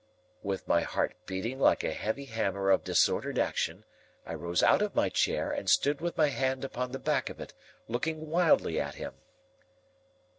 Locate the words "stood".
5.69-6.01